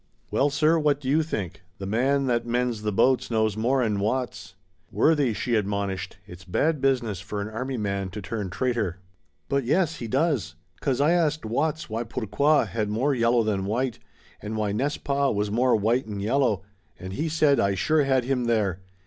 [0.31, 1.61] "Well sir, what do you think?
[1.77, 4.55] The man that mends the boats knows more 'an Watts!"
[4.91, 8.97] "Worthie," she admonished, "it's bad business for an army man to turn traitor."
[9.47, 10.55] "But yes, he does.
[10.79, 13.99] 'Cause I asked Watts why Pourquoi had more yellow than white,
[14.41, 16.63] and why N'est ce pas was more white 'an yellow,
[16.97, 18.79] and he said I sure had him there.